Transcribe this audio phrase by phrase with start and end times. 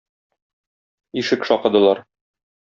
[1.23, 2.05] Ишек шакыдылар.